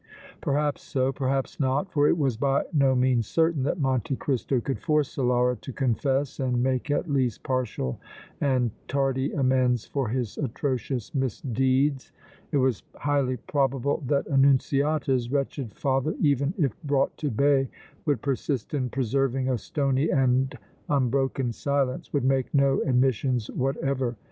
Perhaps 0.41 0.81
so, 0.81 1.11
perhaps 1.11 1.59
not, 1.59 1.91
for 1.91 2.07
it 2.07 2.17
was 2.17 2.35
by 2.35 2.65
no 2.73 2.95
means 2.95 3.27
certain 3.27 3.61
that 3.61 3.79
Monte 3.79 4.15
Cristo 4.15 4.59
could 4.59 4.79
force 4.79 5.15
Solara 5.15 5.61
to 5.61 5.71
confess 5.71 6.39
and 6.39 6.63
make 6.63 6.89
at 6.89 7.07
least 7.07 7.43
partial 7.43 7.99
and 8.41 8.71
tardy 8.87 9.31
amends 9.31 9.85
for 9.85 10.09
his 10.09 10.39
atrocious 10.39 11.13
misdeeds. 11.13 12.11
It 12.51 12.57
was 12.57 12.81
highly 12.95 13.37
probable 13.37 14.01
that 14.07 14.27
Annunziata's 14.27 15.29
wretched 15.31 15.71
father, 15.71 16.15
even 16.19 16.55
if 16.57 16.73
brought 16.81 17.15
to 17.17 17.29
bay, 17.29 17.69
would 18.07 18.23
persist 18.23 18.73
in 18.73 18.89
preserving 18.89 19.49
a 19.49 19.57
stony 19.59 20.09
and 20.09 20.57
unbroken 20.89 21.51
silence, 21.51 22.11
would 22.11 22.25
make 22.25 22.51
no 22.55 22.81
admissions 22.87 23.51
whatever. 23.51 24.15